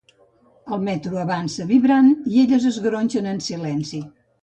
[0.77, 4.07] El metro avança, vibrant, i elles es gronxen en silenci.